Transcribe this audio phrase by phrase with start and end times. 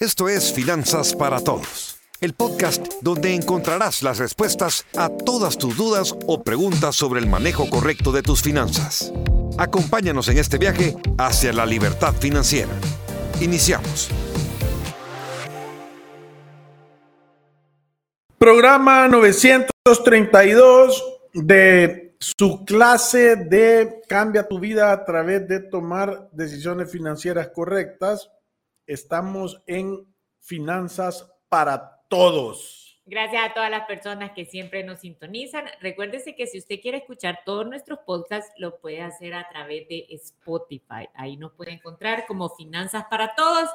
[0.00, 6.14] Esto es Finanzas para Todos, el podcast donde encontrarás las respuestas a todas tus dudas
[6.28, 9.12] o preguntas sobre el manejo correcto de tus finanzas.
[9.58, 12.70] Acompáñanos en este viaje hacia la libertad financiera.
[13.40, 14.08] Iniciamos.
[18.38, 27.48] Programa 932 de su clase de Cambia tu vida a través de tomar decisiones financieras
[27.52, 28.30] correctas
[28.88, 30.06] estamos en
[30.40, 33.00] Finanzas para Todos.
[33.04, 35.64] Gracias a todas las personas que siempre nos sintonizan.
[35.80, 40.06] Recuérdese que si usted quiere escuchar todos nuestros podcasts, lo puede hacer a través de
[40.10, 41.08] Spotify.
[41.14, 43.70] Ahí nos puede encontrar como Finanzas para Todos.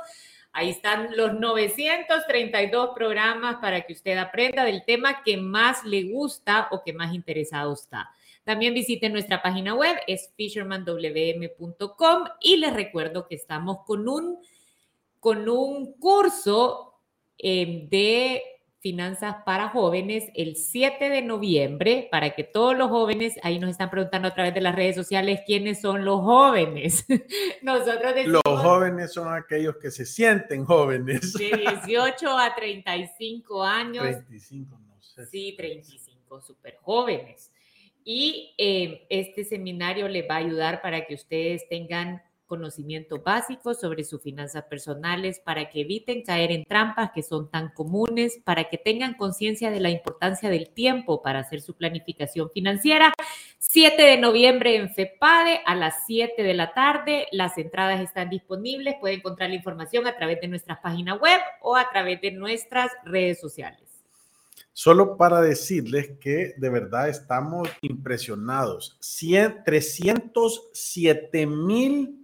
[0.51, 6.67] Ahí están los 932 programas para que usted aprenda del tema que más le gusta
[6.69, 8.11] o que más interesado está.
[8.43, 14.39] También visite nuestra página web, es fishermanwm.com y les recuerdo que estamos con un
[15.23, 16.99] con un curso
[17.37, 18.43] eh, de
[18.81, 23.89] finanzas para jóvenes el 7 de noviembre, para que todos los jóvenes, ahí nos están
[23.89, 27.05] preguntando a través de las redes sociales quiénes son los jóvenes.
[27.61, 31.31] Nosotros decimos, Los jóvenes son aquellos que se sienten jóvenes.
[31.31, 34.03] De 18 a 35 años.
[34.03, 35.25] 35, no sé.
[35.27, 37.49] Sí, 35, súper jóvenes.
[38.03, 42.21] Y eh, este seminario les va a ayudar para que ustedes tengan
[42.53, 47.69] conocimiento básico sobre sus finanzas personales para que eviten caer en trampas que son tan
[47.69, 53.11] comunes, para que tengan conciencia de la importancia del tiempo para hacer su planificación financiera.
[53.57, 57.25] 7 de noviembre en FEPADE a las 7 de la tarde.
[57.31, 58.97] Las entradas están disponibles.
[58.99, 62.91] Pueden encontrar la información a través de nuestra página web o a través de nuestras
[63.03, 63.79] redes sociales.
[64.73, 68.95] Solo para decirles que de verdad estamos impresionados.
[68.99, 72.22] 100, 307 mil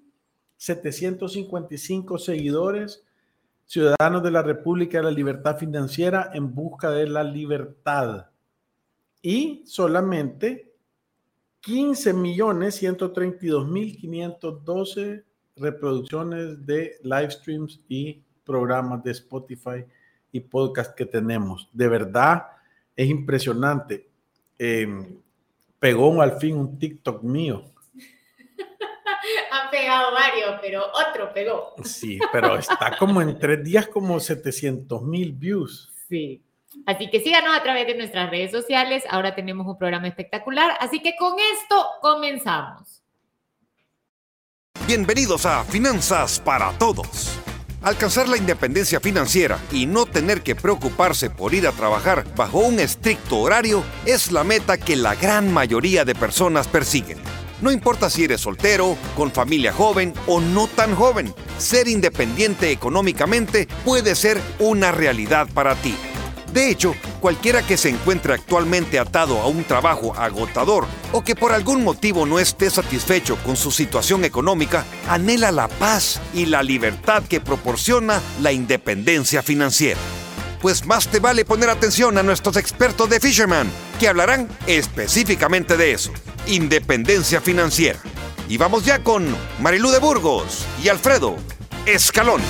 [0.60, 3.02] 755 seguidores,
[3.66, 8.28] ciudadanos de la República de la Libertad Financiera en busca de la libertad.
[9.22, 10.74] Y solamente
[11.61, 15.23] 15 millones 132 mil 512
[15.56, 19.86] reproducciones de live streams y programas de Spotify
[20.30, 21.70] y podcast que tenemos.
[21.72, 22.48] De verdad,
[22.98, 24.10] es impresionante.
[24.58, 25.20] Eh,
[25.80, 27.64] pegó al fin un TikTok mío
[29.70, 31.76] han pegado varios, pero otro pegó.
[31.84, 35.92] Sí, pero está como en tres días como 700 mil views.
[36.08, 36.42] Sí.
[36.86, 39.04] Así que síganos a través de nuestras redes sociales.
[39.10, 40.78] Ahora tenemos un programa espectacular.
[40.80, 43.04] Así que con esto comenzamos.
[44.88, 47.38] Bienvenidos a Finanzas para Todos.
[47.82, 52.80] Alcanzar la independencia financiera y no tener que preocuparse por ir a trabajar bajo un
[52.80, 57.20] estricto horario es la meta que la gran mayoría de personas persiguen.
[57.61, 63.67] No importa si eres soltero, con familia joven o no tan joven, ser independiente económicamente
[63.83, 65.95] puede ser una realidad para ti.
[66.53, 71.52] De hecho, cualquiera que se encuentre actualmente atado a un trabajo agotador o que por
[71.52, 77.23] algún motivo no esté satisfecho con su situación económica, anhela la paz y la libertad
[77.23, 79.99] que proporciona la independencia financiera.
[80.61, 85.93] Pues más te vale poner atención a nuestros expertos de Fisherman, que hablarán específicamente de
[85.93, 86.11] eso
[86.49, 87.99] independencia financiera.
[88.47, 89.25] Y vamos ya con
[89.61, 91.36] Marilú de Burgos y Alfredo
[91.86, 92.42] Escalón.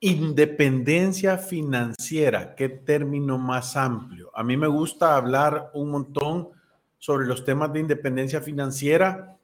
[0.00, 4.30] Independencia financiera, qué término más amplio.
[4.34, 6.50] A mí me gusta hablar un montón
[6.98, 9.38] sobre los temas de independencia financiera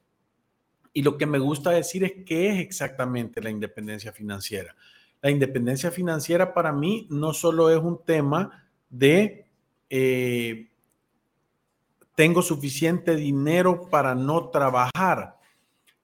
[0.93, 4.75] y lo que me gusta decir es qué es exactamente la independencia financiera.
[5.23, 9.47] La independencia financiera para mí no solo es un tema de
[9.91, 10.71] eh,
[12.15, 15.39] tengo suficiente dinero para no trabajar.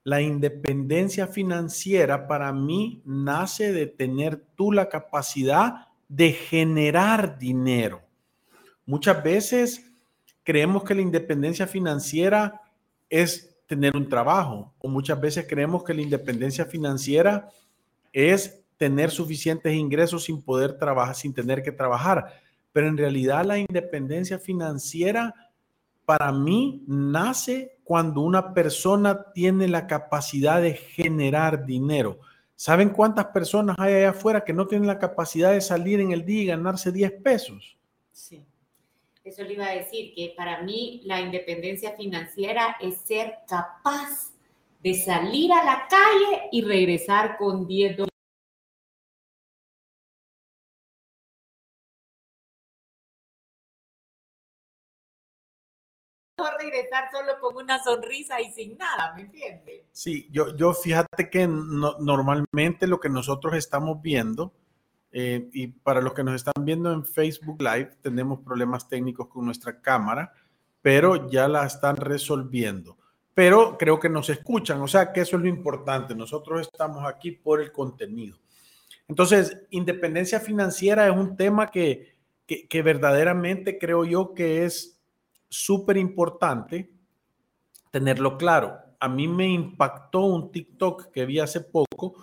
[0.03, 8.01] La independencia financiera para mí nace de tener tú la capacidad de generar dinero.
[8.85, 9.91] Muchas veces
[10.43, 12.61] creemos que la independencia financiera
[13.09, 17.49] es tener un trabajo o muchas veces creemos que la independencia financiera
[18.13, 22.41] es tener suficientes ingresos sin poder trabajar, sin tener que trabajar.
[22.71, 25.33] Pero en realidad la independencia financiera
[26.05, 32.19] para mí nace cuando una persona tiene la capacidad de generar dinero.
[32.55, 36.25] ¿Saben cuántas personas hay allá afuera que no tienen la capacidad de salir en el
[36.25, 37.77] día y ganarse 10 pesos?
[38.11, 38.43] Sí,
[39.23, 44.31] eso le iba a decir, que para mí la independencia financiera es ser capaz
[44.81, 48.16] de salir a la calle y regresar con 10 dólares
[56.77, 59.83] regresar solo con una sonrisa y sin nada, ¿me entiendes?
[59.91, 64.53] Sí, yo, yo fíjate que normalmente lo que nosotros estamos viendo,
[65.11, 69.45] eh, y para los que nos están viendo en Facebook Live, tenemos problemas técnicos con
[69.45, 70.33] nuestra cámara,
[70.81, 72.97] pero ya la están resolviendo.
[73.33, 76.15] Pero creo que nos escuchan, o sea que eso es lo importante.
[76.15, 78.37] Nosotros estamos aquí por el contenido.
[79.07, 82.15] Entonces, independencia financiera es un tema que,
[82.45, 84.96] que, verdaderamente creo yo que es
[85.49, 86.91] súper importante
[87.91, 88.77] tenerlo claro.
[88.99, 92.15] A mí me impactó un TikTok que vi hace poco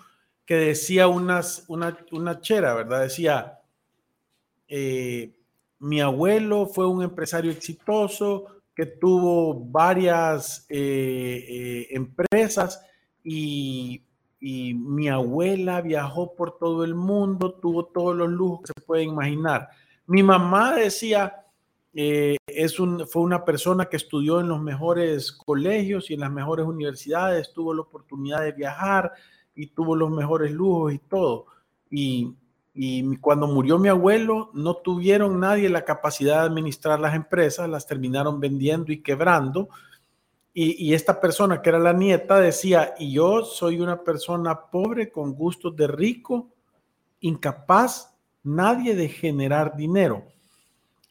[0.45, 3.01] que decía unas, una, una chera, ¿verdad?
[3.01, 3.59] Decía,
[4.67, 5.39] eh,
[5.79, 12.81] mi abuelo fue un empresario exitoso que tuvo varias eh, eh, empresas
[13.23, 14.03] y,
[14.39, 19.09] y, mi abuela viajó por todo el mundo, tuvo todos los lujos que se pueden
[19.09, 19.69] imaginar.
[20.05, 21.44] Mi mamá decía,
[21.97, 26.31] eh, es un, fue una persona que estudió en los mejores colegios y en las
[26.31, 29.13] mejores universidades, tuvo la oportunidad de viajar
[29.55, 31.45] y tuvo los mejores lujos y todo.
[31.89, 32.35] Y,
[32.73, 37.87] y cuando murió mi abuelo, no tuvieron nadie la capacidad de administrar las empresas, las
[37.87, 39.69] terminaron vendiendo y quebrando.
[40.53, 45.11] Y, y, esta persona, que era la nieta, decía, y yo soy una persona pobre
[45.11, 46.49] con gustos de rico,
[47.21, 48.13] incapaz
[48.43, 50.34] nadie de generar dinero.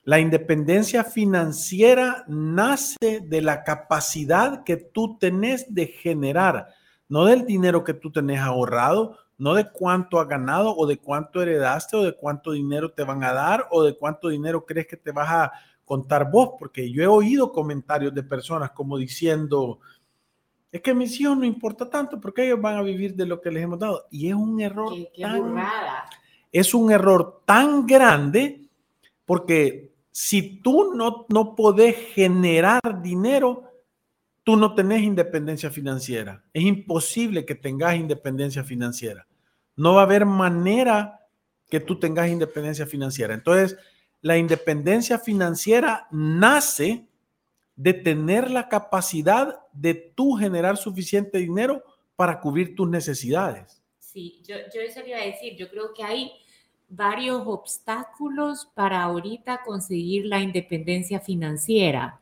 [0.05, 6.69] La independencia financiera nace de la capacidad que tú tenés de generar,
[7.09, 11.41] no del dinero que tú tenés ahorrado, no de cuánto has ganado o de cuánto
[11.41, 14.99] heredaste o de cuánto dinero te van a dar o de cuánto dinero crees que
[14.99, 15.53] te vas a
[15.87, 19.81] contar vos, porque yo he oído comentarios de personas como diciendo,
[20.71, 23.51] es que mis hijos no importa tanto porque ellos van a vivir de lo que
[23.51, 24.07] les hemos dado.
[24.11, 24.93] Y es un error
[26.53, 28.69] es un error tan grande
[29.25, 33.65] porque si tú no, no podés generar dinero,
[34.45, 36.45] tú no tenés independencia financiera.
[36.53, 39.27] Es imposible que tengas independencia financiera.
[39.75, 41.19] No va a haber manera
[41.69, 43.35] que tú tengas independencia financiera.
[43.35, 43.77] Entonces,
[44.21, 47.09] la independencia financiera nace
[47.75, 51.83] de tener la capacidad de tú generar suficiente dinero
[52.15, 53.83] para cubrir tus necesidades.
[53.99, 56.31] Sí, yo, yo eso iba a decir, yo creo que hay
[56.89, 62.21] varios obstáculos para ahorita conseguir la independencia financiera.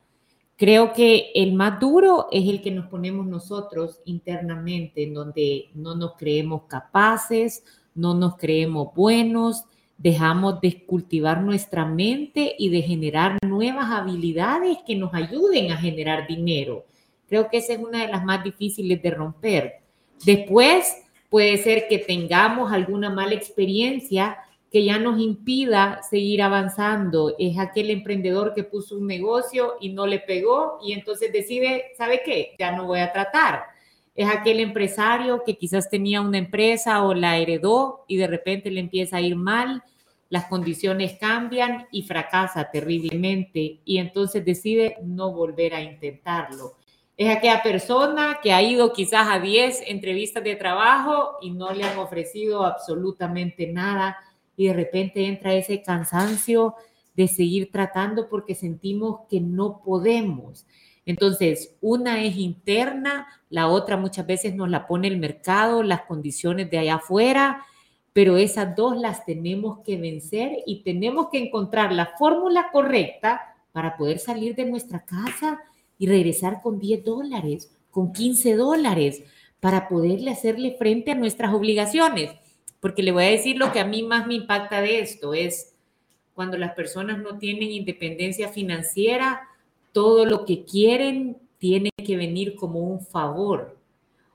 [0.57, 5.95] Creo que el más duro es el que nos ponemos nosotros internamente, en donde no
[5.95, 7.65] nos creemos capaces,
[7.95, 9.65] no nos creemos buenos,
[9.99, 16.27] dejamos de cultivar nuestra mente y de generar nuevas habilidades que nos ayuden a generar
[16.27, 16.85] dinero.
[17.29, 19.81] Creo que esa es una de las más difíciles de romper.
[20.25, 20.97] Después
[21.31, 24.37] puede ser que tengamos alguna mala experiencia
[24.73, 27.35] que ya nos impida seguir avanzando.
[27.39, 32.23] Es aquel emprendedor que puso un negocio y no le pegó y entonces decide, ¿sabe
[32.25, 32.57] qué?
[32.59, 33.65] Ya no voy a tratar.
[34.15, 38.81] Es aquel empresario que quizás tenía una empresa o la heredó y de repente le
[38.81, 39.83] empieza a ir mal,
[40.31, 46.77] las condiciones cambian y fracasa terriblemente y entonces decide no volver a intentarlo.
[47.15, 51.85] Es aquella persona que ha ido quizás a 10 entrevistas de trabajo y no le
[51.85, 54.17] han ofrecido absolutamente nada
[54.57, 56.75] y de repente entra ese cansancio
[57.15, 60.67] de seguir tratando porque sentimos que no podemos.
[61.05, 66.71] Entonces, una es interna, la otra muchas veces nos la pone el mercado, las condiciones
[66.71, 67.65] de allá afuera,
[68.13, 73.97] pero esas dos las tenemos que vencer y tenemos que encontrar la fórmula correcta para
[73.97, 75.61] poder salir de nuestra casa
[75.99, 79.23] y regresar con 10 dólares, con 15 dólares,
[79.61, 82.31] para poderle hacerle frente a nuestras obligaciones
[82.83, 85.73] porque le voy a decir lo que a mí más me impacta de esto, es
[86.35, 89.49] cuando las personas no tienen independencia financiera,
[89.93, 93.79] todo lo que quieren tiene que venir como un favor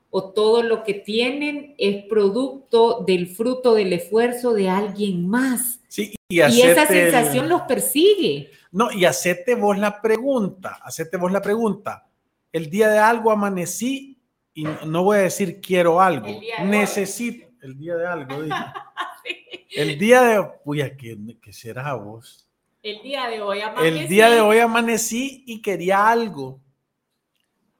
[0.09, 5.81] o todo lo que tienen es producto del fruto del esfuerzo de alguien más.
[5.89, 8.49] Sí, y, esa sensación los persigue.
[8.71, 12.07] No, y hacete vos la pregunta, hacete vos la pregunta.
[12.53, 14.17] El día de algo amanecí
[14.53, 16.27] y no voy a decir quiero algo,
[16.63, 18.35] necesito el día de algo,
[19.69, 22.47] El día de, uy, ¿qué, ¿qué, será vos?
[22.81, 23.99] El día de hoy amanecí.
[23.99, 26.59] El día de hoy amanecí y quería algo.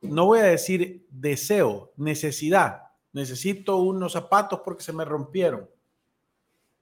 [0.02, 2.84] No voy a decir deseo, necesidad.
[3.14, 5.68] Necesito unos zapatos porque se me rompieron.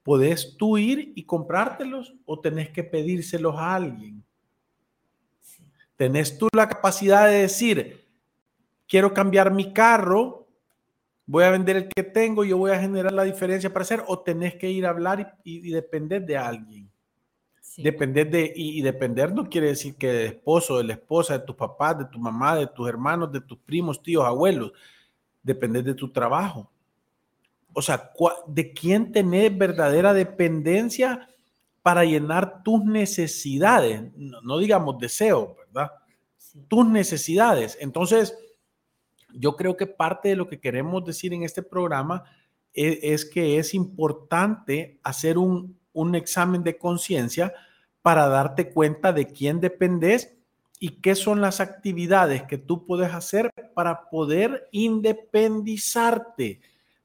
[0.02, 4.22] ¿Podés tú ir y comprártelos o tenés que pedírselos a alguien?
[5.96, 8.06] ¿Tenés tú la capacidad de decir,
[8.86, 10.45] quiero cambiar mi carro
[11.26, 14.20] voy a vender el que tengo, yo voy a generar la diferencia para hacer, o
[14.20, 16.90] tenés que ir a hablar y, depender de alguien.
[17.76, 21.56] Depender de, y, depender no quiere decir que de esposo, de la esposa, de tus
[21.56, 24.72] papás, de tu mamá, de tus hermanos, de tus primos, tíos, abuelos.
[25.42, 26.70] Depender de tu trabajo.
[27.74, 28.10] O sea,
[28.46, 31.28] ¿de quién tenés verdadera dependencia
[31.82, 34.10] para llenar tus necesidades?
[34.16, 35.92] No, digamos deseo, ¿verdad?
[36.68, 37.76] Tus necesidades.
[37.78, 38.34] Entonces,
[39.32, 42.24] yo creo que parte de lo que queremos decir en este programa
[42.72, 47.52] es, es que es importante hacer un, un examen de conciencia
[48.02, 50.36] para darte cuenta de quién dependes
[50.78, 56.60] y qué son las actividades que tú puedes hacer para poder independizarte,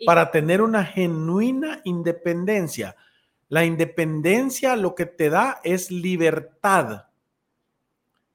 [0.06, 2.96] para tener una genuina independencia.
[3.48, 7.06] La independencia lo que te da es libertad.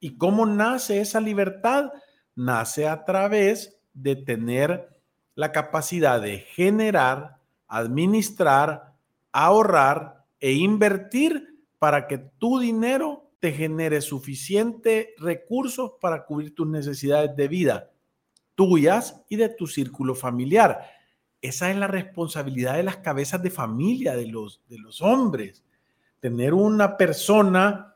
[0.00, 1.93] ¿Y cómo nace esa libertad?
[2.35, 4.91] Nace a través de tener
[5.35, 8.95] la capacidad de generar, administrar,
[9.33, 17.37] ahorrar e invertir para que tu dinero te genere suficiente recursos para cubrir tus necesidades
[17.37, 17.91] de vida,
[18.55, 20.91] tuyas y de tu círculo familiar.
[21.43, 25.65] Esa es la responsabilidad de las cabezas de familia, de los, de los hombres.
[26.21, 27.95] Tener una persona,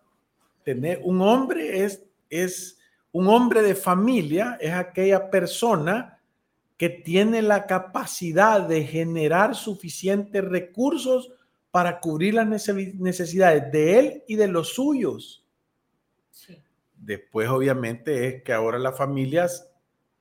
[0.63, 2.80] tener un hombre es, es
[3.13, 6.19] un hombre de familia, es aquella persona
[6.77, 11.33] que tiene la capacidad de generar suficientes recursos
[11.71, 15.45] para cubrir las necesidades de él y de los suyos.
[16.97, 19.69] Después, obviamente, es que ahora las familias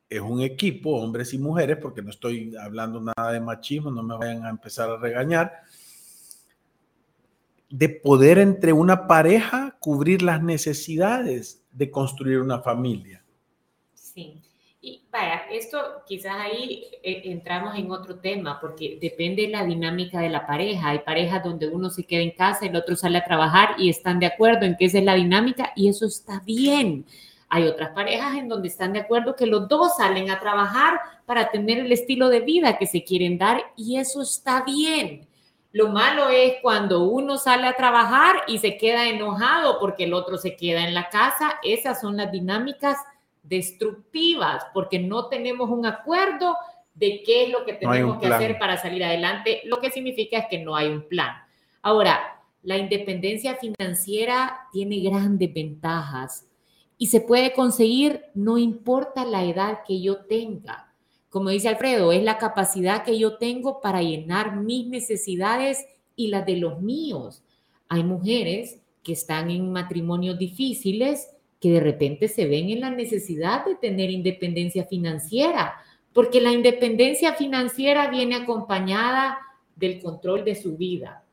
[0.09, 4.17] es un equipo, hombres y mujeres, porque no estoy hablando nada de machismo, no me
[4.17, 5.51] vayan a empezar a regañar,
[7.69, 13.23] de poder entre una pareja cubrir las necesidades de construir una familia.
[13.93, 14.41] Sí.
[14.81, 20.21] Y vaya, esto quizás ahí eh, entramos en otro tema, porque depende de la dinámica
[20.21, 20.89] de la pareja.
[20.89, 24.19] Hay parejas donde uno se queda en casa, el otro sale a trabajar y están
[24.19, 27.05] de acuerdo en que esa es la dinámica y eso está bien.
[27.49, 31.49] Hay otras parejas en donde están de acuerdo que los dos salen a trabajar para
[31.49, 35.27] tener el estilo de vida que se quieren dar y eso está bien.
[35.71, 40.37] Lo malo es cuando uno sale a trabajar y se queda enojado porque el otro
[40.37, 41.59] se queda en la casa.
[41.63, 42.97] Esas son las dinámicas
[43.43, 46.55] destructivas porque no tenemos un acuerdo
[46.99, 50.45] de qué es lo que tenemos que hacer para salir adelante, lo que significa es
[50.49, 51.33] que no hay un plan.
[51.81, 56.45] Ahora, la independencia financiera tiene grandes ventajas
[56.97, 60.88] y se puede conseguir no importa la edad que yo tenga.
[61.29, 66.45] Como dice Alfredo, es la capacidad que yo tengo para llenar mis necesidades y las
[66.45, 67.43] de los míos.
[67.87, 73.65] Hay mujeres que están en matrimonios difíciles que de repente se ven en la necesidad
[73.65, 75.75] de tener independencia financiera,
[76.13, 79.37] porque la independencia financiera viene acompañada
[79.75, 81.23] del control de su vida.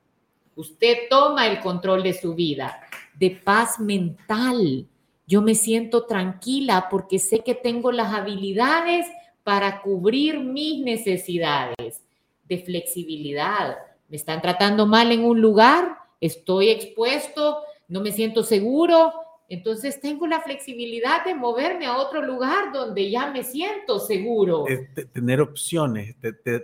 [0.56, 2.80] Usted toma el control de su vida,
[3.18, 4.86] de paz mental.
[5.26, 9.06] Yo me siento tranquila porque sé que tengo las habilidades
[9.46, 12.02] para cubrir mis necesidades
[12.42, 13.76] de flexibilidad.
[14.08, 19.12] Me están tratando mal en un lugar, estoy expuesto, no me siento seguro,
[19.48, 24.64] entonces tengo la flexibilidad de moverme a otro lugar donde ya me siento seguro.
[25.12, 26.16] tener opciones,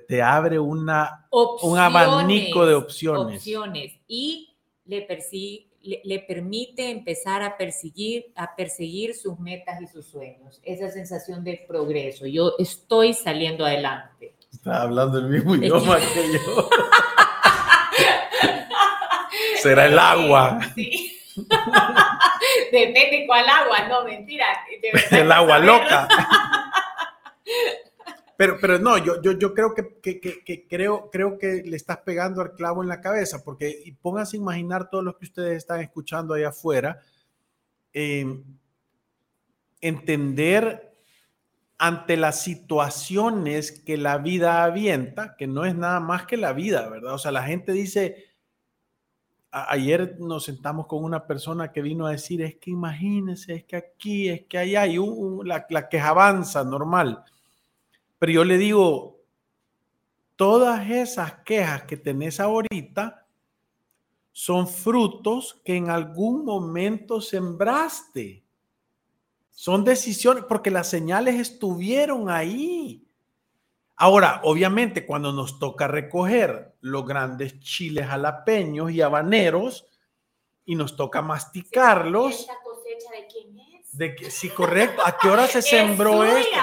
[0.09, 3.37] te, abre una, un abanico de opciones.
[3.37, 5.03] Opciones y le,
[5.83, 10.61] le, permite empezar a perseguir, a perseguir sus metas y sus sueños.
[10.63, 12.27] Esa sensación de progreso.
[12.27, 14.35] Yo estoy saliendo adelante.
[14.53, 16.69] Está hablando el mismo idioma que yo.
[19.63, 20.59] Será el agua.
[20.75, 21.19] Sí.
[22.73, 24.47] Depende cuál agua, no, mentira.
[25.11, 26.09] El agua loca.
[28.43, 31.99] Pero, pero no, yo, yo, yo creo que, que, que, creo, creo que le estás
[31.99, 35.59] pegando al clavo en la cabeza, porque y pónganse a imaginar todo lo que ustedes
[35.59, 37.01] están escuchando allá afuera,
[37.93, 38.43] em,
[39.81, 40.93] entender
[41.79, 46.89] ante las situaciones que la vida avienta, que no es nada más que la vida,
[46.89, 47.15] ¿verdad?
[47.15, 48.25] O sea, la gente dice,
[49.53, 53.77] ayer nos sentamos con una persona que vino a decir, es que imagínense, es que
[53.77, 57.23] aquí, es que allá hay un, la, queja avanza normal.
[58.23, 59.21] Pero yo le digo,
[60.37, 63.27] todas esas quejas que tenés ahorita
[64.31, 68.45] son frutos que en algún momento sembraste.
[69.51, 73.05] Son decisiones, porque las señales estuvieron ahí.
[73.97, 79.85] Ahora, obviamente, cuando nos toca recoger los grandes chiles jalapeños y habaneros
[80.65, 82.39] y nos toca masticarlos.
[82.39, 83.99] ¿Esta cosecha de quién es?
[83.99, 85.03] De que, sí, correcto.
[85.05, 86.61] ¿A qué hora se sembró esto?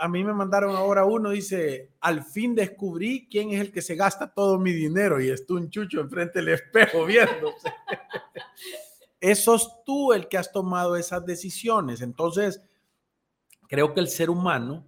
[0.00, 3.94] A mí me mandaron ahora uno, dice, al fin descubrí quién es el que se
[3.94, 7.72] gasta todo mi dinero y está un chucho enfrente del espejo viéndose.
[9.20, 12.00] Eso es tú el que has tomado esas decisiones.
[12.00, 12.62] Entonces,
[13.68, 14.86] creo que el ser humano,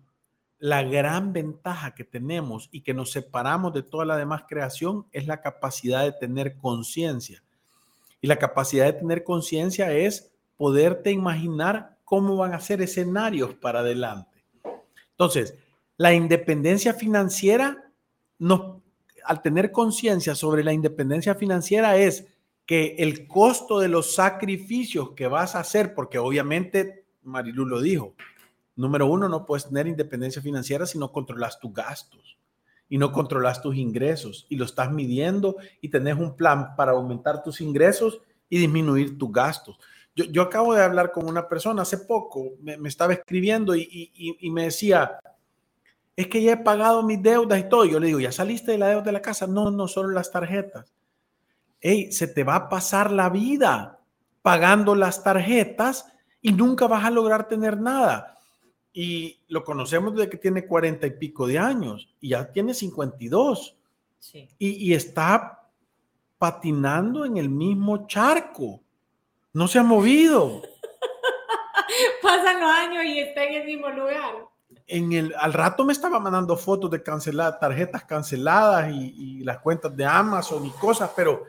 [0.59, 5.26] la gran ventaja que tenemos y que nos separamos de toda la demás creación es
[5.26, 7.42] la capacidad de tener conciencia.
[8.21, 13.80] Y la capacidad de tener conciencia es poderte imaginar cómo van a ser escenarios para
[13.80, 14.32] adelante.
[15.23, 15.55] Entonces,
[15.99, 17.93] la independencia financiera,
[19.25, 22.26] al tener conciencia sobre la independencia financiera es
[22.67, 28.14] que el costo de los sacrificios que vas a hacer, porque obviamente Marilu lo dijo,
[28.75, 32.37] número uno, no puedes tener independencia financiera si no controlas tus gastos
[32.88, 37.45] y no controlas tus ingresos y lo estás midiendo y tenés un plan para aumentar
[37.45, 39.79] tus ingresos y disminuir tus gastos.
[40.14, 44.64] Yo, acabo de hablar con una persona hace poco, me, estaba escribiendo y, y, me
[44.64, 45.19] decía,
[46.14, 47.87] es que ya he pagado mis deudas y todo.
[47.87, 49.47] Yo le digo, ¿ya saliste de la deuda de la casa?
[49.47, 50.92] No, no, solo las tarjetas
[51.83, 53.99] hey, se te va a pasar la vida
[54.40, 56.07] pagando las tarjetas
[56.40, 58.38] y nunca vas a lograr tener nada.
[58.92, 63.76] Y lo conocemos desde que tiene cuarenta y pico de años y ya tiene 52.
[64.19, 64.49] Sí.
[64.59, 65.69] Y, y está
[66.38, 68.82] patinando en el mismo charco.
[69.52, 70.62] No se ha movido.
[72.23, 74.49] Pasan los años y está en el mismo lugar.
[74.87, 79.59] En el, al rato me estaba mandando fotos de canceladas, tarjetas canceladas y, y, las
[79.59, 81.44] cuentas de Amazon y cosas, pero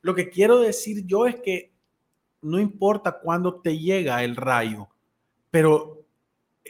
[0.00, 1.72] lo que quiero decir yo es que
[2.42, 4.88] no importa cuándo te llega el rayo,
[5.50, 6.04] pero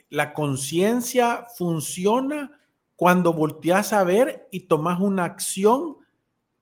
[0.09, 2.59] la conciencia funciona
[2.97, 5.97] cuando volteas a ver y tomas una acción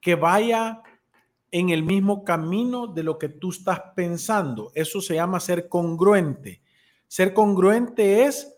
[0.01, 0.83] que vaya
[1.53, 4.73] en el mismo camino de lo que tú estás pensando.
[4.75, 6.63] Eso se llama ser congruente.
[7.07, 8.49] Ser congruente es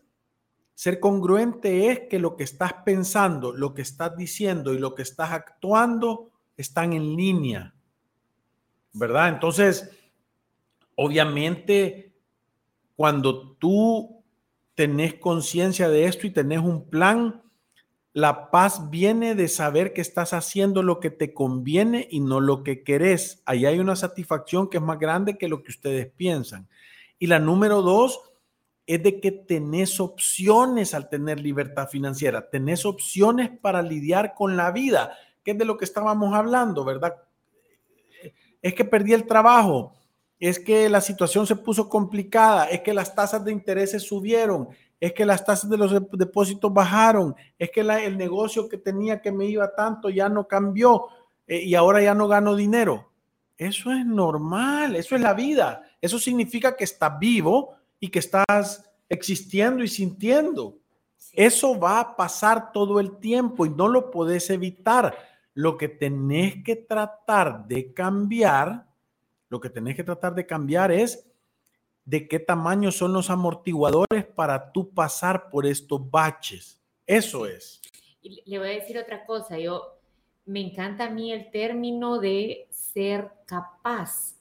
[0.74, 5.02] ser congruente es que lo que estás pensando, lo que estás diciendo y lo que
[5.02, 7.74] estás actuando están en línea.
[8.94, 9.28] ¿verdad?
[9.28, 9.90] Entonces,
[10.94, 12.14] obviamente,
[12.96, 14.24] cuando tú
[14.74, 17.42] tenés conciencia de esto y tenés un plan,
[18.14, 22.62] la paz viene de saber que estás haciendo lo que te conviene y no lo
[22.62, 23.42] que querés.
[23.44, 26.69] Ahí hay una satisfacción que es más grande que lo que ustedes piensan.
[27.19, 28.21] Y la número dos
[28.86, 34.71] es de que tenés opciones al tener libertad financiera, tenés opciones para lidiar con la
[34.71, 37.17] vida, que es de lo que estábamos hablando, ¿verdad?
[38.65, 39.93] es que perdí el trabajo,
[40.41, 44.69] es que la situación se puso complicada, es que las tasas de intereses subieron,
[45.00, 49.33] es que las tasas de los depósitos bajaron, es que el negocio que tenía que
[49.33, 51.09] me iba tanto ya no cambió
[51.47, 53.11] eh, y ahora ya no gano dinero.
[53.57, 55.83] Eso es normal, eso es la vida.
[56.00, 60.78] Eso significa que estás vivo y que estás existiendo y sintiendo.
[61.33, 65.17] Eso va a pasar todo el tiempo y no lo puedes evitar.
[65.54, 68.87] Lo que tenés que tratar de cambiar,
[69.49, 71.25] lo que tenés que tratar de cambiar es
[72.04, 76.80] de qué tamaño son los amortiguadores para tú pasar por estos baches.
[77.06, 77.80] Eso es.
[78.23, 79.58] Y le voy a decir otra cosa.
[79.58, 79.99] Yo
[80.47, 84.34] me encanta a mí el término de ser capaz,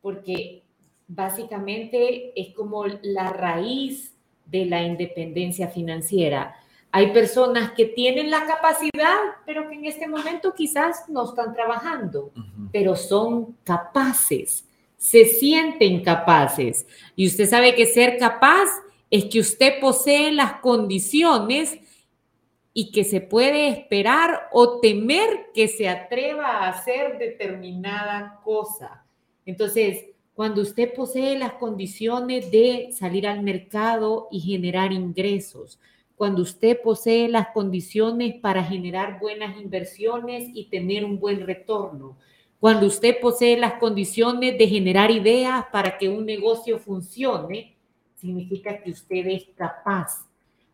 [0.00, 0.64] porque
[1.06, 4.14] básicamente es como la raíz
[4.46, 6.56] de la independencia financiera.
[6.90, 12.30] Hay personas que tienen la capacidad, pero que en este momento quizás no están trabajando,
[12.70, 14.64] pero son capaces,
[15.04, 16.86] se sienten capaces.
[17.14, 18.70] Y usted sabe que ser capaz
[19.10, 21.78] es que usted posee las condiciones
[22.72, 29.04] y que se puede esperar o temer que se atreva a hacer determinada cosa.
[29.44, 35.78] Entonces, cuando usted posee las condiciones de salir al mercado y generar ingresos,
[36.16, 42.16] cuando usted posee las condiciones para generar buenas inversiones y tener un buen retorno,
[42.64, 47.76] cuando usted posee las condiciones de generar ideas para que un negocio funcione,
[48.14, 50.26] significa que usted es capaz.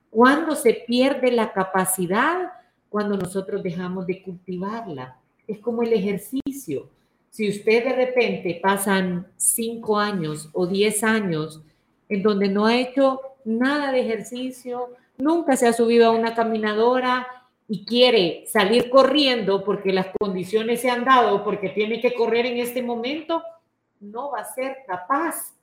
[0.09, 2.53] Cuando se pierde la capacidad,
[2.89, 5.17] cuando nosotros dejamos de cultivarla.
[5.49, 6.89] Es como el ejercicio.
[7.29, 11.61] Si usted de repente pasan cinco años o diez años
[12.09, 17.40] en donde no ha hecho nada de ejercicio, nunca se ha subido a una caminadora
[17.73, 22.59] y quiere salir corriendo porque las condiciones se han dado, porque tiene que correr en
[22.59, 23.45] este momento,
[24.01, 25.55] no va a ser capaz,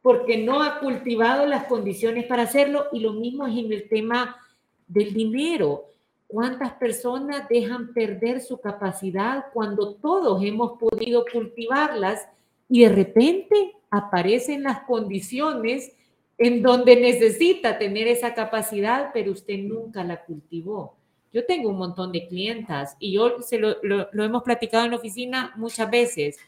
[0.00, 2.86] porque no ha cultivado las condiciones para hacerlo.
[2.92, 4.38] Y lo mismo es en el tema
[4.88, 5.84] del dinero.
[6.26, 12.26] ¿Cuántas personas dejan perder su capacidad cuando todos hemos podido cultivarlas
[12.70, 15.92] y de repente aparecen las condiciones
[16.38, 20.99] en donde necesita tener esa capacidad, pero usted nunca la cultivó.
[21.32, 24.96] Yo tengo un montón de clientas y yo se lo, lo, hemos platicado en la
[24.96, 26.38] oficina muchas veces.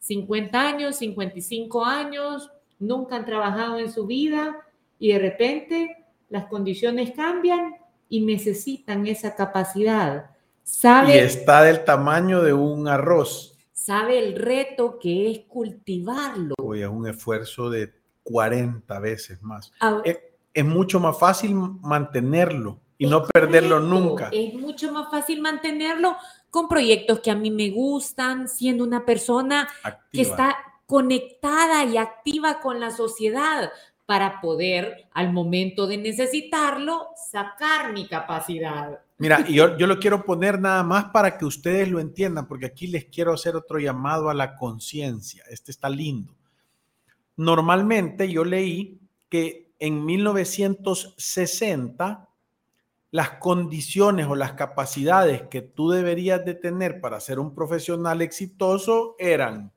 [0.00, 4.56] 50 años, 55 años, nunca han trabajado en su vida
[4.98, 5.96] y de repente
[6.28, 7.76] las condiciones cambian
[8.08, 10.30] y necesitan esa capacidad.
[10.62, 11.16] ¿Sabe?
[11.16, 13.56] Y está del tamaño de un arroz.
[13.72, 16.54] Sabe el reto que es cultivarlo.
[16.60, 19.72] Oye, es un esfuerzo de 40 veces más.
[20.04, 20.18] es,
[20.52, 24.30] es, mucho más fácil mantenerlo y no perderlo nunca.
[24.32, 26.16] Es mucho más fácil mantenerlo
[26.50, 29.68] con proyectos que a mí me gustan, siendo una persona
[30.12, 30.56] que está
[30.86, 33.70] conectada y activa con la sociedad
[34.06, 39.00] para poder, al momento de necesitarlo, sacar mi capacidad.
[39.18, 42.86] Mira, yo, yo lo quiero poner nada más para que ustedes lo entiendan, porque aquí
[42.86, 45.42] les quiero hacer otro llamado a la conciencia.
[45.50, 46.32] Este está lindo.
[47.36, 52.28] Normalmente yo leí que en 1960
[53.16, 59.16] las condiciones o las capacidades que tú deberías de tener para ser un profesional exitoso
[59.18, 59.72] eran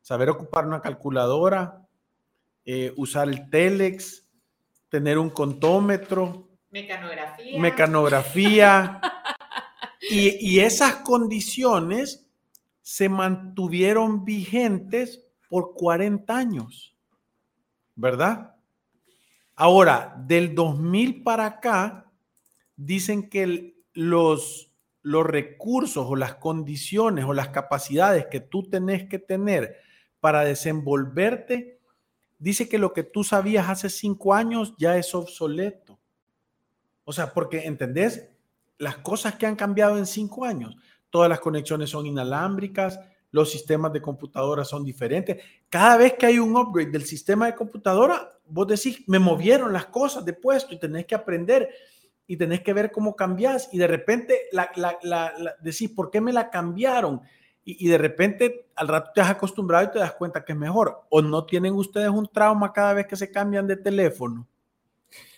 [0.00, 1.86] saber ocupar una calculadora,
[2.64, 4.26] eh, usar el telex,
[4.88, 9.00] tener un contómetro, mecanografía, mecanografía
[10.00, 12.26] y, y esas condiciones
[12.80, 16.96] se mantuvieron vigentes por 40 años,
[17.94, 18.54] ¿verdad?
[19.54, 22.03] Ahora, del 2000 para acá,
[22.76, 29.18] dicen que los, los recursos o las condiciones o las capacidades que tú tenés que
[29.18, 29.76] tener
[30.20, 31.80] para desenvolverte,
[32.38, 35.98] dice que lo que tú sabías hace cinco años ya es obsoleto.
[37.04, 38.28] O sea, porque, ¿entendés?
[38.78, 40.76] Las cosas que han cambiado en cinco años,
[41.10, 42.98] todas las conexiones son inalámbricas,
[43.30, 45.42] los sistemas de computadora son diferentes.
[45.68, 49.86] Cada vez que hay un upgrade del sistema de computadora, vos decís, me movieron las
[49.86, 51.68] cosas de puesto y tenés que aprender
[52.26, 56.50] y tenés que ver cómo cambias y de repente la, decís, ¿por qué me la
[56.50, 57.20] cambiaron?
[57.66, 61.04] Y, de repente al rato te has acostumbrado y te das cuenta que es mejor.
[61.08, 64.46] ¿O no tienen ustedes un trauma cada vez que se cambian de teléfono?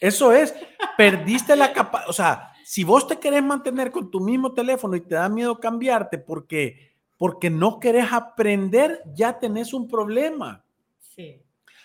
[0.01, 0.55] Eso es,
[0.97, 5.03] perdiste la capacidad, o sea, si vos te querés mantener con tu mismo teléfono y
[5.03, 10.65] te da miedo cambiarte porque, porque no querés aprender, ya tenés un problema.
[10.99, 11.43] Sí.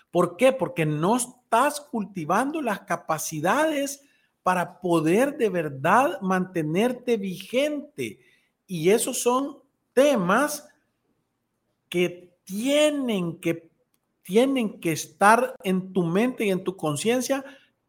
[0.09, 0.53] ¿Por qué?
[0.53, 4.03] Porque no estás cultivando las capacidades
[4.43, 8.19] para poder de verdad mantenerte vigente.
[8.67, 9.57] Y esos son
[9.93, 10.67] temas
[11.89, 13.69] que tienen que,
[14.23, 17.43] tienen que estar en tu mente y en tu conciencia,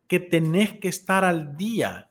[0.06, 2.10] que tenés que estar al día,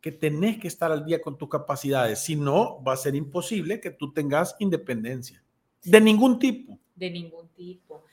[0.00, 2.20] que tenés que estar al día con tus capacidades.
[2.20, 5.42] Si no, va a ser imposible que tú tengas independencia
[5.82, 6.78] de ningún tipo.
[6.94, 8.04] De ningún tipo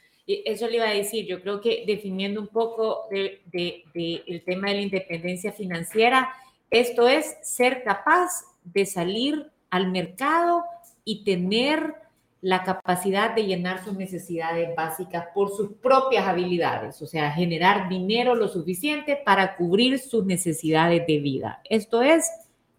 [0.45, 4.81] eso le iba a decir, yo creo que definiendo un poco el tema de la
[4.81, 6.29] independencia financiera,
[6.69, 10.63] esto es ser capaz de salir al mercado
[11.03, 11.95] y tener
[12.41, 18.33] la capacidad de llenar sus necesidades básicas por sus propias habilidades, o sea, generar dinero
[18.33, 21.61] lo suficiente para cubrir sus necesidades de vida.
[21.69, 22.27] Esto es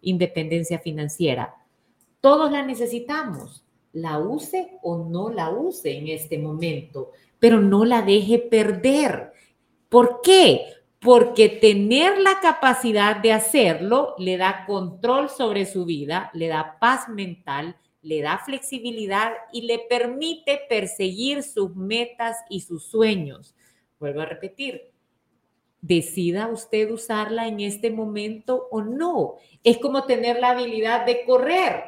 [0.01, 1.55] independencia financiera.
[2.19, 3.63] Todos la necesitamos,
[3.93, 7.11] la use o no la use en este momento
[7.43, 9.33] pero no la deje perder.
[9.89, 10.61] ¿Por qué?
[11.01, 17.09] Porque tener la capacidad de hacerlo le da control sobre su vida, le da paz
[17.09, 23.57] mental, le da flexibilidad y le permite perseguir sus metas y sus sueños.
[23.99, 24.93] Vuelvo a repetir,
[25.81, 29.35] decida usted usarla en este momento o no.
[29.65, 31.83] Es como tener la habilidad de correr.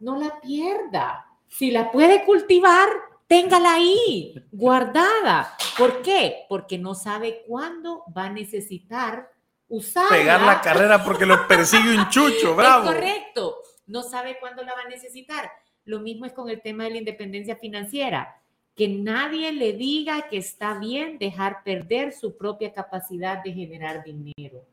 [0.00, 1.26] No la pierda.
[1.46, 2.88] Si la puede cultivar,
[3.30, 5.56] téngala ahí, guardada.
[5.78, 6.46] ¿Por qué?
[6.48, 9.30] Porque no sabe cuándo va a necesitar
[9.68, 10.16] usarla.
[10.16, 12.86] Pegar la carrera porque lo persigue un chucho, bravo.
[12.86, 15.48] correcto, no sabe cuándo la va a necesitar.
[15.84, 18.42] Lo mismo es con el tema de la independencia financiera.
[18.74, 24.66] Que nadie le diga que está bien dejar perder su propia capacidad de generar dinero.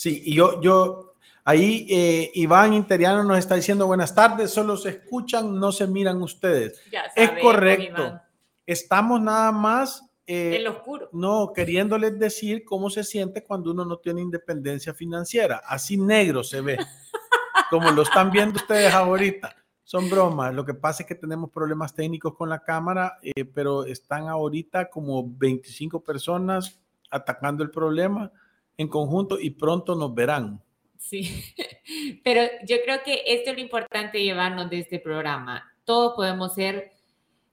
[0.00, 1.12] Sí, y yo, yo,
[1.44, 6.22] ahí eh, Iván Interiano nos está diciendo buenas tardes, solo se escuchan, no se miran
[6.22, 6.80] ustedes.
[7.14, 8.18] es correcto.
[8.64, 10.02] Estamos nada más...
[10.26, 11.10] Eh, en lo oscuro.
[11.12, 15.60] No, queriéndoles decir cómo se siente cuando uno no tiene independencia financiera.
[15.66, 16.78] Así negro se ve,
[17.68, 19.54] como lo están viendo ustedes ahorita.
[19.84, 20.54] Son bromas.
[20.54, 24.88] Lo que pasa es que tenemos problemas técnicos con la cámara, eh, pero están ahorita
[24.88, 28.32] como 25 personas atacando el problema
[28.76, 30.62] en conjunto y pronto nos verán.
[30.98, 31.44] Sí,
[32.24, 35.64] pero yo creo que esto es lo importante llevarnos de este programa.
[35.84, 36.92] Todos podemos ser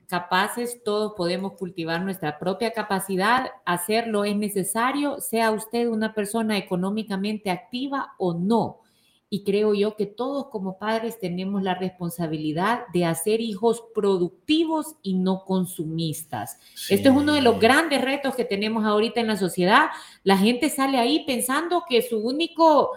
[0.08, 7.52] capaces, todos podemos cultivar nuestra propia capacidad, hacerlo es necesario, sea usted una persona económicamente
[7.52, 8.82] activa o no.
[9.30, 15.16] Y creo yo que todos como padres tenemos la responsabilidad de hacer hijos productivos y
[15.16, 16.58] no consumistas.
[16.90, 19.90] Esto es uno de los grandes retos que tenemos ahorita en la sociedad.
[20.24, 22.92] La gente sale ahí pensando que su único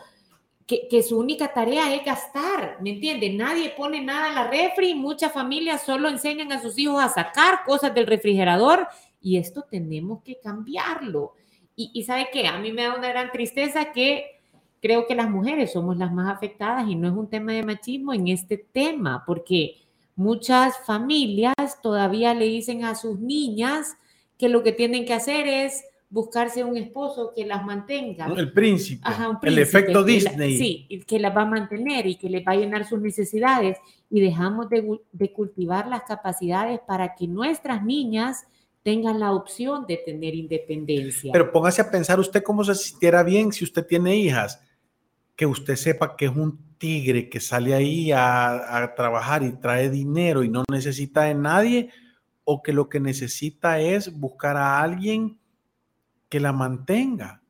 [0.89, 3.29] que, su única tarea es gastar, ¿me entiende?
[3.31, 7.65] Nadie pone nada en la refri, muchas familias solo enseñan a sus hijos a sacar
[7.65, 8.87] cosas del refrigerador
[9.21, 11.33] y esto tenemos que cambiarlo.
[11.75, 14.40] Y, y sabe qué, a mí me da una gran tristeza que
[14.81, 18.13] creo que las mujeres somos las más afectadas y no es un tema de machismo
[18.13, 19.77] en este tema, porque
[20.17, 23.97] muchas familias todavía le dicen a sus niñas
[24.39, 28.27] que lo que tienen que hacer es buscarse un esposo que las mantenga.
[28.37, 29.07] El príncipe,
[29.43, 30.59] el efecto Disney.
[30.59, 33.79] sí, que las va a mantener y que les va a llenar sus necesidades
[34.11, 38.45] y dejamos de, de, cultivar las capacidades para que nuestras niñas
[38.83, 41.31] tengan la opción de tener independencia.
[41.33, 44.61] Pero póngase a pensar usted cómo se sintiera bien si usted tiene hijas,
[45.41, 50.45] que usted sepa que es un tigre que sale ahí a, trabajar y trae dinero
[50.45, 51.89] y no necesita de nadie,
[52.45, 55.41] o que lo que necesita es buscar a alguien
[56.29, 57.43] que la mantenga.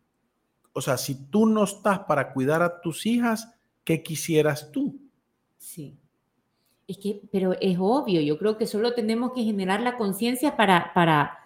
[0.72, 4.96] O sea, si tú no estás para cuidar a tus hijas, ¿qué quisieras tú?
[5.59, 5.98] Sí.
[6.87, 10.92] Es que, pero es obvio, yo creo que solo tenemos que generar la conciencia para,
[10.94, 11.40] para,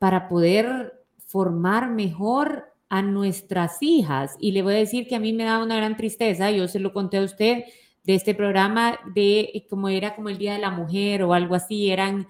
[0.00, 4.36] para poder formar mejor a nuestras hijas.
[4.38, 6.78] Y le voy a decir que a mí me da una gran tristeza, yo se
[6.78, 7.64] lo conté a usted,
[8.04, 11.90] de este programa de como era como el Día de la Mujer o algo así,
[11.90, 12.28] eran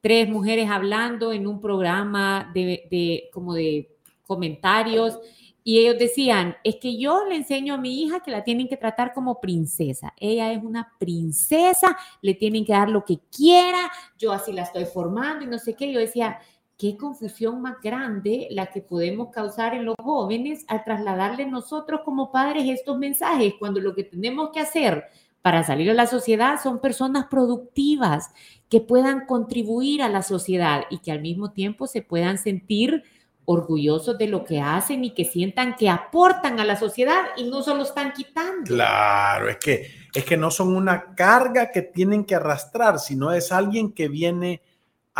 [0.00, 3.96] tres mujeres hablando en un programa de, como de
[4.26, 5.16] comentarios
[5.62, 8.76] y ellos decían, es que yo le enseño a mi hija que la tienen que
[8.76, 10.12] tratar como princesa.
[10.16, 14.86] Ella es una princesa, le tienen que dar lo que quiera, yo así la estoy
[14.86, 15.92] formando y no sé qué.
[15.92, 16.40] Yo decía,
[16.80, 22.32] qué confusión más grande la que podemos causar en los jóvenes al trasladarle nosotros como
[22.32, 25.04] padres estos mensajes, cuando lo que tenemos que hacer
[25.42, 28.30] para salir a la sociedad son personas productivas
[28.70, 33.04] que puedan contribuir a la sociedad y que al mismo tiempo se puedan sentir
[33.44, 37.62] orgullosos de lo que hacen y que sientan que aportan a la sociedad y no
[37.62, 38.64] solo están quitando.
[38.64, 43.52] Claro, es que es que no son una carga que tienen que arrastrar, sino es
[43.52, 44.62] alguien que viene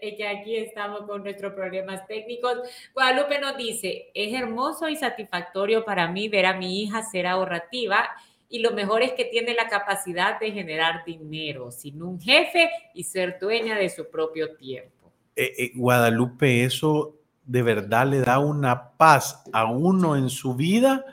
[0.01, 2.59] Es que aquí estamos con nuestros problemas técnicos.
[2.93, 8.09] Guadalupe nos dice, es hermoso y satisfactorio para mí ver a mi hija ser ahorrativa
[8.49, 13.03] y lo mejor es que tiene la capacidad de generar dinero sin un jefe y
[13.03, 15.11] ser dueña de su propio tiempo.
[15.35, 21.03] Eh, eh, Guadalupe, eso de verdad le da una paz a uno en su vida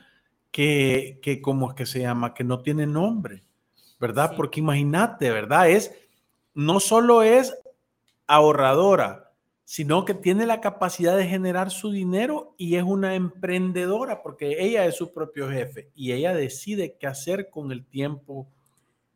[0.50, 2.34] que, que ¿cómo es que se llama?
[2.34, 3.42] Que no tiene nombre,
[3.98, 4.34] ¿verdad?
[4.36, 5.70] Porque imagínate, ¿verdad?
[5.70, 5.94] Es,
[6.54, 7.54] no solo es
[8.26, 9.32] ahorradora,
[9.64, 14.84] sino que tiene la capacidad de generar su dinero y es una emprendedora porque ella
[14.86, 18.48] es su propio jefe y ella decide qué hacer con el tiempo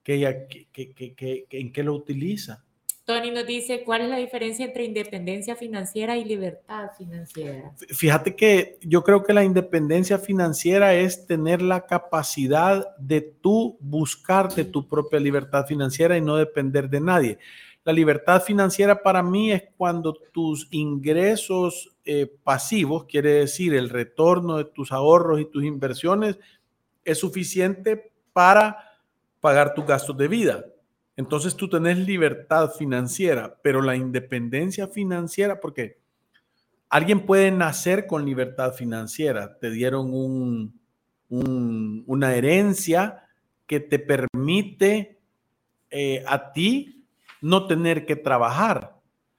[0.03, 2.65] que ella, que, en qué lo utiliza.
[3.05, 7.73] Tony nos dice, ¿cuál es la diferencia entre independencia financiera y libertad financiera?
[7.91, 14.53] Fíjate que yo creo que la independencia financiera es tener la capacidad de tú buscar
[14.55, 17.39] de tu propia libertad financiera y no depender de nadie.
[17.87, 24.57] La libertad financiera para mí es cuando tus ingresos eh, pasivos, quiere decir el retorno
[24.57, 26.37] de tus ahorros y tus inversiones,
[27.05, 28.77] es suficiente para
[29.39, 30.65] pagar tus gastos de vida.
[31.15, 36.01] Entonces tú tenés libertad financiera, pero la independencia financiera, porque
[36.89, 40.11] alguien puede nacer con libertad financiera, te dieron
[41.29, 43.29] una herencia
[43.65, 45.21] que te permite
[45.89, 46.96] eh, a ti
[47.41, 48.97] no tener que trabajar.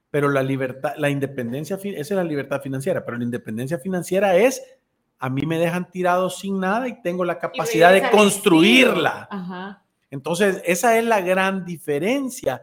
[0.09, 4.63] Pero la libertad, la independencia, esa es la libertad financiera, pero la independencia financiera es,
[5.19, 9.83] a mí me dejan tirado sin nada y tengo la capacidad de construirla.
[10.09, 12.61] Entonces, esa es la gran diferencia.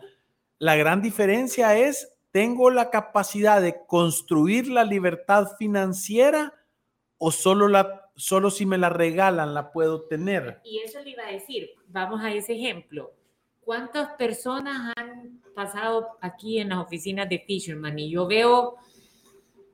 [0.59, 6.55] La gran diferencia es, tengo la capacidad de construir la libertad financiera
[7.19, 10.61] o solo la solo si me la regalan la puedo tener.
[10.65, 13.13] Y eso le iba a decir, vamos a ese ejemplo.
[13.65, 17.99] ¿Cuántas personas han pasado aquí en las oficinas de Fisherman?
[17.99, 18.77] Y yo veo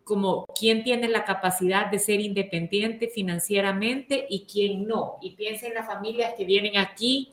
[0.04, 5.18] como quién tiene la capacidad de ser independiente financieramente y quién no.
[5.22, 7.28] Y piensa en las familias que vienen aquí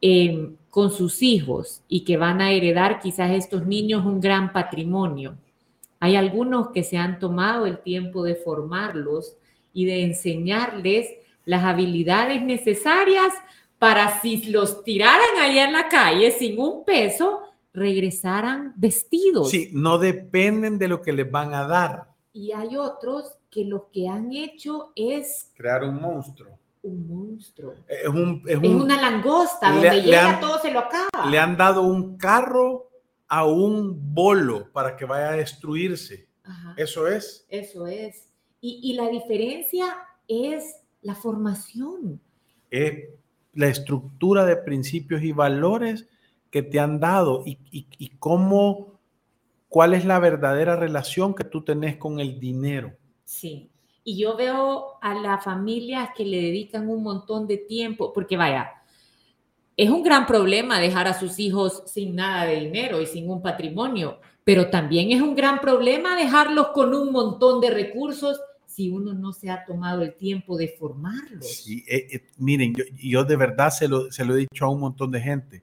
[0.00, 5.36] em, con sus hijos y que van a heredar quizás estos niños un gran patrimonio.
[5.98, 9.36] Hay algunos que se han tomado el tiempo de formarlos
[9.72, 11.08] y de enseñarles
[11.44, 13.32] las habilidades necesarias
[13.84, 17.42] para si los tiraran ahí en la calle sin un peso,
[17.74, 19.50] regresaran vestidos.
[19.50, 22.08] Sí, no dependen de lo que les van a dar.
[22.32, 25.50] Y hay otros que lo que han hecho es...
[25.54, 26.58] Crear un monstruo.
[26.82, 27.74] Un monstruo.
[27.86, 31.28] Es, un, es, una langosta, donde llega todo se lo acaba.
[31.28, 32.88] Le han dado un carro
[33.28, 36.26] a un bolo para que vaya a destruirse.
[36.78, 37.44] Eso es.
[37.50, 38.30] Eso es.
[38.62, 39.94] Y, y la diferencia
[40.26, 42.18] es la formación.
[42.70, 43.10] Es
[43.54, 46.08] la estructura de principios y valores
[46.50, 49.00] que te han dado y, y, cómo,
[49.68, 52.92] cuál es la verdadera relación que tú tenés con el dinero.
[53.24, 53.70] Sí,
[54.04, 58.70] y yo veo a las familias que le dedican un montón de tiempo, porque vaya,
[59.76, 63.42] es un gran problema dejar a sus hijos sin nada de dinero y sin un
[63.42, 68.40] patrimonio, pero también es un gran problema dejarlos con un montón de recursos
[68.74, 71.46] si uno no se ha tomado el tiempo de formarlos.
[71.46, 74.80] Sí, eh, eh, miren, yo, de verdad se lo, se lo he dicho a un
[74.80, 75.62] montón de gente.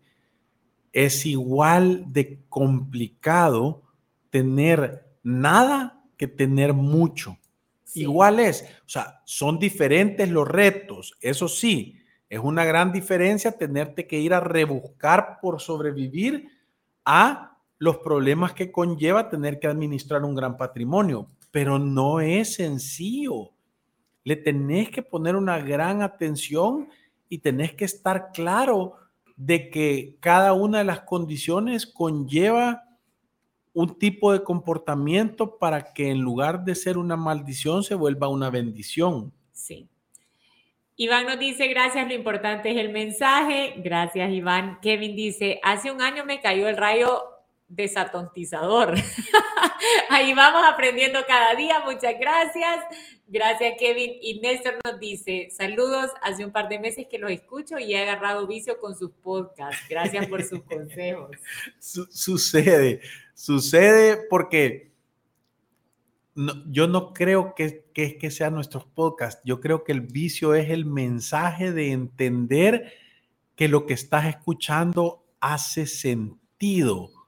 [0.93, 3.81] Es igual de complicado
[4.29, 7.37] tener nada que tener mucho.
[7.93, 11.97] Igual es, o sea, son diferentes los retos, eso sí,
[12.29, 16.47] es una gran diferencia tenerte que ir a rebuscar por sobrevivir
[17.03, 23.51] a los problemas que conlleva tener que administrar un gran patrimonio pero no es sencillo.
[24.23, 26.89] Le tenés que poner una gran atención
[27.29, 28.95] y tenés que estar claro
[29.35, 32.83] de que cada una de las condiciones conlleva
[33.73, 38.49] un tipo de comportamiento para que en lugar de ser una maldición se vuelva una
[38.49, 39.31] bendición.
[39.51, 39.87] Sí.
[40.97, 43.75] Iván nos dice, gracias, lo importante es el mensaje.
[43.77, 44.77] Gracias, Iván.
[44.81, 47.23] Kevin dice, hace un año me cayó el rayo
[47.71, 48.95] desatontizador.
[50.09, 51.79] Ahí vamos aprendiendo cada día.
[51.85, 52.85] Muchas gracias.
[53.27, 54.11] Gracias, Kevin.
[54.21, 58.01] Y Néstor nos dice, saludos, hace un par de meses que los escucho y he
[58.01, 59.85] agarrado vicio con sus podcasts.
[59.89, 61.31] Gracias por sus consejos.
[61.79, 63.01] sucede,
[63.33, 64.91] sucede porque
[66.67, 69.41] yo no creo que, que, que sean nuestros podcasts.
[69.45, 72.93] Yo creo que el vicio es el mensaje de entender
[73.55, 77.20] que lo que estás escuchando hace sentido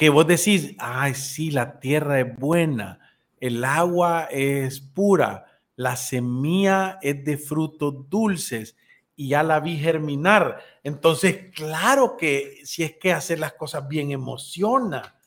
[0.00, 2.98] que vos decís, ay, sí, la tierra es buena,
[3.38, 5.44] el agua es pura,
[5.76, 8.78] la semilla es de frutos dulces
[9.14, 10.58] y ya la vi germinar.
[10.82, 15.20] Entonces, claro que si es que hacer las cosas bien emociona.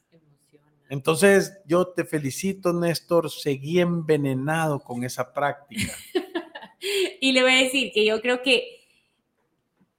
[0.90, 5.94] Entonces, yo te felicito, Néstor, seguí envenenado con esa práctica.
[7.22, 8.83] y le voy a decir que yo creo que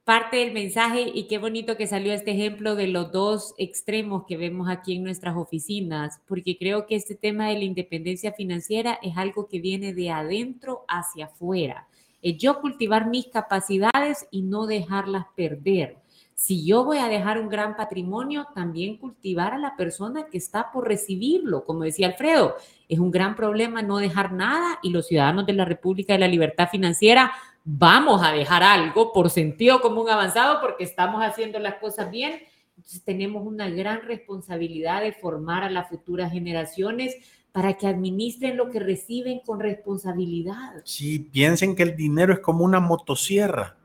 [0.05, 4.37] parte del mensaje y qué bonito que salió este ejemplo de los dos extremos que
[4.37, 9.17] vemos aquí en nuestras oficinas, porque creo que este tema de la independencia financiera es
[9.17, 11.87] algo que viene de adentro hacia afuera.
[12.21, 15.97] Es yo cultivar mis capacidades y no dejarlas perder.
[16.37, 20.69] si yo voy a dejar un gran patrimonio, también cultivar a la persona que está
[20.71, 21.63] por recibirlo.
[21.63, 22.57] Como decía Alfredo,
[22.89, 26.27] es un gran problema no dejar nada y los ciudadanos de la República de la
[26.27, 27.31] Libertad Financiera
[27.65, 32.39] vamos a dejar algo por sentido común avanzado porque estamos haciendo las cosas bien.
[32.77, 37.17] Entonces tenemos una gran responsabilidad de formar a las futuras generaciones
[37.51, 40.73] para que administren lo que reciben con responsabilidad.
[40.85, 43.75] Sí, piensen que el dinero es como una motosierra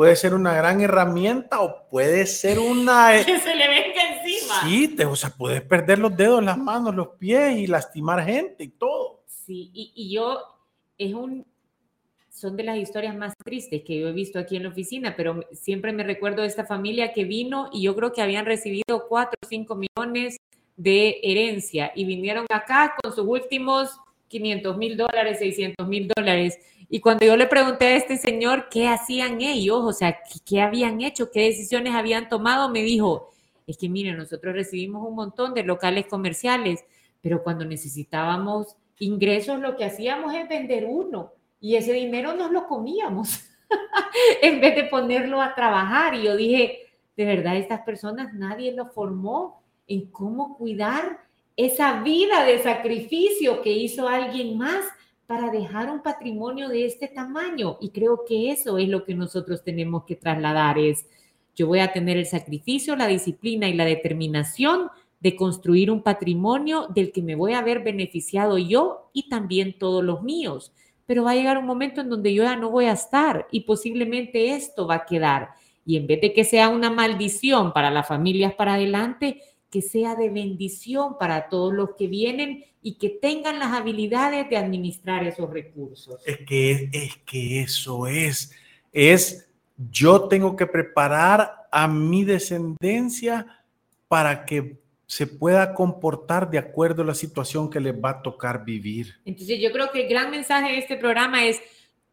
[0.00, 3.12] puede ser una gran herramienta o puede ser una...
[3.26, 4.62] Que se le venga encima.
[4.62, 8.64] Sí, te, o sea, puedes perder los dedos, las manos, los pies y lastimar gente
[8.64, 9.22] y todo.
[9.26, 10.38] Sí, y, y yo,
[10.96, 11.44] es un,
[12.30, 15.40] son de las historias más tristes que yo he visto aquí en la oficina, pero
[15.52, 19.38] siempre me recuerdo de esta familia que vino y yo creo que habían recibido 4
[19.42, 20.36] o 5 millones
[20.76, 23.90] de herencia y vinieron acá con sus últimos
[24.28, 26.58] 500 mil dólares, 600 mil dólares.
[26.88, 31.00] Y cuando yo le pregunté a este señor qué hacían ellos, o sea, qué, habían
[31.00, 33.30] hecho, qué decisiones habían tomado, me dijo,
[33.66, 36.84] es que miren, nosotros recibimos un montón de locales comerciales,
[37.20, 42.66] pero cuando necesitábamos ingresos, lo que hacíamos es vender uno y ese dinero nos lo
[42.66, 43.44] comíamos
[44.42, 46.14] en vez de ponerlo a trabajar.
[46.14, 46.78] Y yo dije,
[47.16, 51.20] de verdad, estas personas nadie lo formó en cómo cuidar
[51.56, 54.84] esa vida de sacrificio que hizo alguien más
[55.26, 57.76] para dejar un patrimonio de este tamaño.
[57.80, 61.06] Y creo que eso es lo que nosotros tenemos que trasladar, es
[61.54, 64.88] yo voy a tener el sacrificio, la disciplina y la determinación
[65.20, 70.02] de construir un patrimonio del que me voy a ver beneficiado yo y también todos
[70.02, 70.72] los míos.
[71.10, 73.62] Pero va a llegar un momento en donde yo ya no voy a estar y
[73.62, 75.48] posiblemente esto va a quedar.
[75.84, 80.14] Y en vez de que sea una maldición para las familias para adelante, que sea
[80.14, 85.50] de bendición para todos los que vienen y que tengan las habilidades de administrar esos
[85.50, 86.22] recursos.
[86.24, 88.52] Es que, es que eso es,
[88.92, 89.50] es
[89.90, 93.64] yo tengo que preparar a mi descendencia
[94.06, 94.79] para que
[95.10, 99.16] se pueda comportar de acuerdo a la situación que les va a tocar vivir.
[99.24, 101.60] Entonces yo creo que el gran mensaje de este programa es,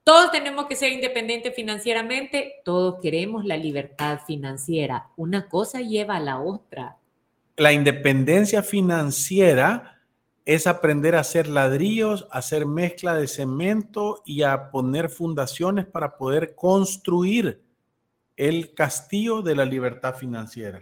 [0.03, 5.09] todos tenemos que ser independientes financieramente, todos queremos la libertad financiera.
[5.15, 6.97] Una cosa lleva a la otra
[7.57, 9.99] la independencia financiera
[10.45, 16.17] es aprender a hacer ladrillos, a hacer mezcla de cemento y a poner fundaciones para
[16.17, 17.63] poder construir
[18.38, 20.79] el castillo de la libertad financiera.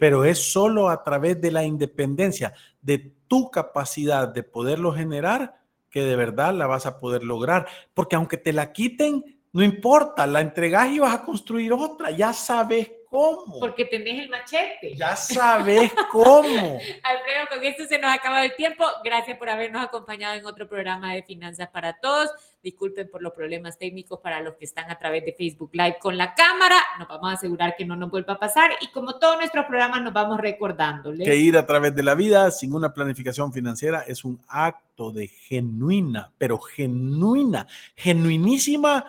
[0.00, 2.52] Pero es solo a través de la independencia,
[2.82, 5.54] de tu capacidad de poderlo generar,
[5.88, 7.66] que de verdad la vas a poder lograr.
[7.94, 12.10] Porque aunque te la quiten, no importa, la entregas y vas a construir otra.
[12.10, 13.60] Ya sabes cómo.
[13.60, 14.94] Porque tenés el machete.
[14.94, 16.78] Ya sabes cómo.
[17.02, 18.84] Alfredo, con esto se nos acaba el tiempo.
[19.04, 22.30] Gracias por habernos acompañado en otro programa de Finanzas para Todos.
[22.62, 26.16] Disculpen por los problemas técnicos para los que están a través de Facebook Live con
[26.16, 26.76] la cámara.
[26.98, 28.70] Nos vamos a asegurar que no nos vuelva a pasar.
[28.80, 31.26] Y como todos nuestros programas, nos vamos recordándoles.
[31.26, 35.28] Que ir a través de la vida sin una planificación financiera es un acto de
[35.28, 39.06] genuina, pero genuina, genuinísima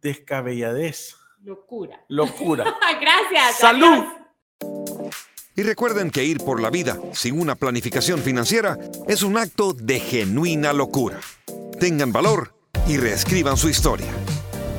[0.00, 2.04] descabelladez Locura.
[2.08, 2.64] Locura.
[3.00, 3.58] Gracias.
[3.58, 4.04] Salud.
[5.56, 8.78] Y recuerden que ir por la vida sin una planificación financiera
[9.08, 11.18] es un acto de genuina locura.
[11.78, 12.54] Tengan valor
[12.86, 14.10] y reescriban su historia.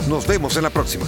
[0.07, 1.05] Nos vemos en la próxima.